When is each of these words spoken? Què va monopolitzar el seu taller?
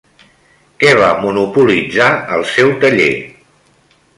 Què 0.83 0.93
va 0.99 1.09
monopolitzar 1.25 2.09
el 2.39 2.49
seu 2.55 2.73
taller? 2.85 3.11